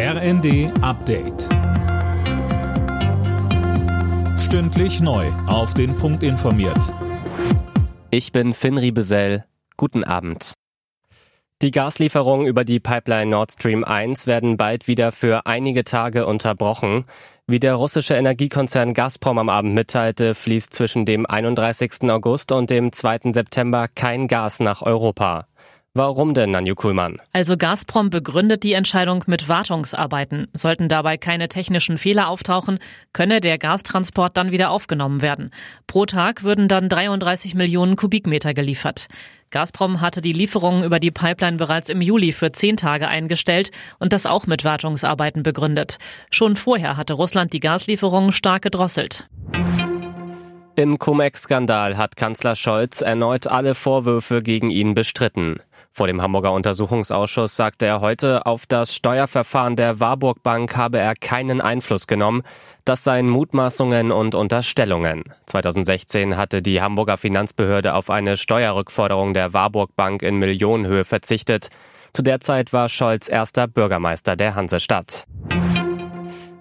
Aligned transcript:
RND 0.00 0.70
Update. 0.80 1.48
Stündlich 4.38 5.00
neu. 5.00 5.26
Auf 5.48 5.74
den 5.74 5.96
Punkt 5.96 6.22
informiert. 6.22 6.94
Ich 8.12 8.30
bin 8.30 8.54
Finn 8.54 8.78
Riebesell. 8.78 9.44
Guten 9.76 10.04
Abend. 10.04 10.52
Die 11.62 11.72
Gaslieferungen 11.72 12.46
über 12.46 12.62
die 12.62 12.78
Pipeline 12.78 13.28
Nord 13.28 13.50
Stream 13.50 13.82
1 13.82 14.28
werden 14.28 14.56
bald 14.56 14.86
wieder 14.86 15.10
für 15.10 15.46
einige 15.46 15.82
Tage 15.82 16.26
unterbrochen. 16.26 17.04
Wie 17.48 17.58
der 17.58 17.74
russische 17.74 18.14
Energiekonzern 18.14 18.94
Gazprom 18.94 19.38
am 19.38 19.48
Abend 19.48 19.74
mitteilte, 19.74 20.36
fließt 20.36 20.72
zwischen 20.72 21.06
dem 21.06 21.26
31. 21.26 22.08
August 22.08 22.52
und 22.52 22.70
dem 22.70 22.92
2. 22.92 23.32
September 23.32 23.88
kein 23.88 24.28
Gas 24.28 24.60
nach 24.60 24.82
Europa. 24.82 25.47
Warum 25.98 26.32
denn, 26.32 26.52
Nanju 26.52 26.76
Kuhlmann? 26.76 27.20
Also 27.32 27.56
Gazprom 27.56 28.08
begründet 28.08 28.62
die 28.62 28.74
Entscheidung 28.74 29.24
mit 29.26 29.48
Wartungsarbeiten. 29.48 30.46
Sollten 30.52 30.88
dabei 30.88 31.16
keine 31.16 31.48
technischen 31.48 31.98
Fehler 31.98 32.28
auftauchen, 32.28 32.78
könne 33.12 33.40
der 33.40 33.58
Gastransport 33.58 34.36
dann 34.36 34.52
wieder 34.52 34.70
aufgenommen 34.70 35.22
werden. 35.22 35.50
Pro 35.88 36.06
Tag 36.06 36.44
würden 36.44 36.68
dann 36.68 36.88
33 36.88 37.56
Millionen 37.56 37.96
Kubikmeter 37.96 38.54
geliefert. 38.54 39.08
Gazprom 39.50 40.00
hatte 40.00 40.20
die 40.20 40.32
Lieferungen 40.32 40.84
über 40.84 41.00
die 41.00 41.10
Pipeline 41.10 41.56
bereits 41.56 41.88
im 41.88 42.00
Juli 42.00 42.30
für 42.30 42.52
zehn 42.52 42.76
Tage 42.76 43.08
eingestellt 43.08 43.72
und 43.98 44.12
das 44.12 44.24
auch 44.24 44.46
mit 44.46 44.62
Wartungsarbeiten 44.62 45.42
begründet. 45.42 45.98
Schon 46.30 46.54
vorher 46.54 46.96
hatte 46.96 47.14
Russland 47.14 47.52
die 47.52 47.60
Gaslieferungen 47.60 48.30
stark 48.30 48.62
gedrosselt. 48.62 49.26
Im 50.78 50.96
Cum-Ex-Skandal 50.96 51.96
hat 51.96 52.14
Kanzler 52.14 52.54
Scholz 52.54 53.00
erneut 53.00 53.48
alle 53.48 53.74
Vorwürfe 53.74 54.42
gegen 54.42 54.70
ihn 54.70 54.94
bestritten. 54.94 55.58
Vor 55.90 56.06
dem 56.06 56.22
Hamburger 56.22 56.52
Untersuchungsausschuss 56.52 57.56
sagte 57.56 57.84
er 57.84 58.00
heute, 58.00 58.46
auf 58.46 58.64
das 58.64 58.94
Steuerverfahren 58.94 59.74
der 59.74 59.98
Warburg 59.98 60.44
Bank 60.44 60.76
habe 60.76 60.98
er 60.98 61.14
keinen 61.16 61.60
Einfluss 61.60 62.06
genommen. 62.06 62.44
Das 62.84 63.02
seien 63.02 63.28
Mutmaßungen 63.28 64.12
und 64.12 64.36
Unterstellungen. 64.36 65.24
2016 65.46 66.36
hatte 66.36 66.62
die 66.62 66.80
Hamburger 66.80 67.16
Finanzbehörde 67.16 67.94
auf 67.94 68.08
eine 68.08 68.36
Steuerrückforderung 68.36 69.34
der 69.34 69.52
Warburg 69.52 69.96
Bank 69.96 70.22
in 70.22 70.36
Millionenhöhe 70.36 71.04
verzichtet. 71.04 71.70
Zu 72.12 72.22
der 72.22 72.38
Zeit 72.38 72.72
war 72.72 72.88
Scholz 72.88 73.28
erster 73.28 73.66
Bürgermeister 73.66 74.36
der 74.36 74.54
Hansestadt. 74.54 75.24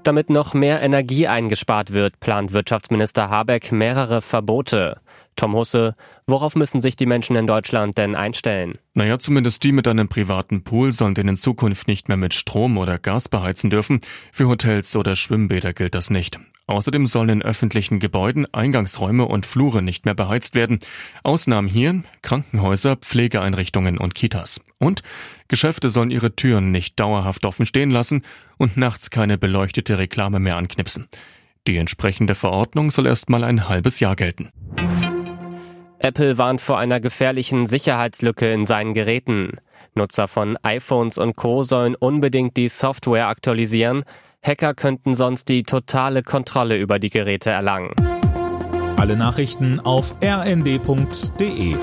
Damit 0.08 0.30
noch 0.30 0.54
mehr 0.54 0.82
Energie 0.82 1.28
eingespart 1.28 1.92
wird, 1.92 2.22
plant 2.22 2.54
Wirtschaftsminister 2.54 3.30
Habeck 3.30 3.74
mehrere 3.74 4.22
Verbote. 4.22 5.02
Tom 5.36 5.54
Husse, 5.54 5.98
worauf 6.26 6.56
müssen 6.56 6.82
sich 6.82 6.96
die 6.96 7.06
Menschen 7.06 7.36
in 7.36 7.46
Deutschland 7.46 7.98
denn 7.98 8.16
einstellen? 8.16 8.72
Naja, 8.94 9.20
zumindest 9.20 9.66
die 9.66 9.74
mit 9.74 9.86
einem 9.86 10.08
privaten 10.08 10.64
Pool 10.64 10.94
sollen 10.94 11.14
den 11.14 11.28
in 11.28 11.36
Zukunft 11.36 11.90
nicht 11.90 12.08
mehr 12.08 12.16
mit 12.16 12.34
Strom 12.34 12.78
oder 12.78 13.00
Gas 13.00 13.28
beheizen 13.28 13.70
dürfen. 13.70 14.00
Für 14.32 14.48
Hotels 14.48 14.96
oder 14.96 15.18
Schwimmbäder 15.18 15.74
gilt 15.74 15.94
das 15.94 16.10
nicht. 16.10 16.40
Außerdem 16.68 17.06
sollen 17.06 17.28
in 17.28 17.42
öffentlichen 17.42 18.00
Gebäuden 18.00 18.48
Eingangsräume 18.54 19.26
und 19.26 19.46
Flure 19.46 19.82
nicht 19.82 20.06
mehr 20.06 20.16
beheizt 20.16 20.56
werden. 20.56 20.80
Ausnahmen 21.24 21.68
hier 21.68 22.04
Krankenhäuser, 22.22 22.96
Pflegeeinrichtungen 22.96 23.98
und 23.98 24.16
Kitas. 24.16 24.62
Und 24.80 25.02
Geschäfte 25.48 25.90
sollen 25.90 26.12
ihre 26.12 26.36
Türen 26.36 26.72
nicht 26.72 27.00
dauerhaft 27.00 27.46
offen 27.46 27.66
stehen 27.66 27.90
lassen 27.90 28.24
und 28.58 28.78
nachts 28.78 29.10
keine 29.10 29.38
beleuchtete 29.38 29.98
Reklame 29.98 30.40
mehr 30.40 30.58
anknipsen. 30.58 31.08
Die 31.66 31.78
entsprechende 31.78 32.36
Verordnung 32.36 32.92
soll 32.92 33.08
erst 33.08 33.30
mal 33.30 33.44
ein 33.44 33.68
halbes 33.68 34.00
Jahr 34.00 34.16
gelten. 34.16 34.50
Apple 36.00 36.38
warnt 36.38 36.62
vor 36.62 36.78
einer 36.78 37.00
gefährlichen 37.00 37.66
Sicherheitslücke 37.66 38.52
in 38.52 38.66
seinen 38.66 38.94
Geräten. 38.94 39.58
Nutzer 39.96 40.28
von 40.28 40.58
iPhones 40.62 41.18
und 41.18 41.36
Co 41.36 41.64
sollen 41.64 41.96
unbedingt 41.96 42.56
die 42.56 42.68
Software 42.68 43.28
aktualisieren, 43.28 44.04
Hacker 44.44 44.76
könnten 44.76 45.16
sonst 45.16 45.50
die 45.50 45.64
totale 45.64 46.24
Kontrolle 46.24 46.78
über 46.78 47.00
die 47.00 47.10
Geräte 47.10 47.50
erlangen. 47.50 47.92
Alle 48.96 49.18
Nachrichten 49.18 49.80
auf 49.80 50.16
rnd.de 50.24 51.76